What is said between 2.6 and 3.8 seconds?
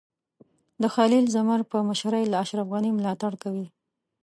غني ملاتړ کوي.